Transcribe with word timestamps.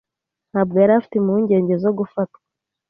ntabwo 0.51 0.75
yari 0.81 0.93
afite 0.99 1.15
impungenge 1.17 1.73
zo 1.83 1.91
gufatwa. 1.97 2.39